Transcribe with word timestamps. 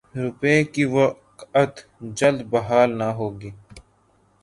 روپے 0.15 0.53
کی 0.73 0.83
وقعت 0.97 1.73
جلد 2.17 2.39
بحال 2.51 2.89
نہ 2.97 3.07
ہوگی۔ 3.19 3.51